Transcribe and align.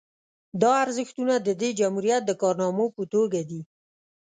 دا 0.61 0.71
ارزښتونه 0.83 1.33
د 1.41 1.49
دې 1.61 1.69
جمهوریت 1.79 2.21
د 2.25 2.31
کارنامو 2.41 2.85
په 2.95 3.03
توګه 3.13 3.39
دي 3.49 3.61